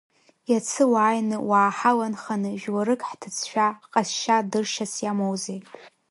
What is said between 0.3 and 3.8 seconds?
Иацы уааины уааҳаланханы, жәларык ҳҭыӡшәа,